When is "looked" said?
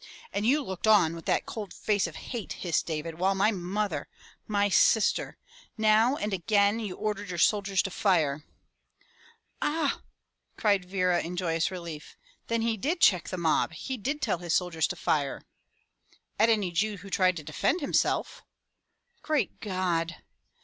0.63-0.87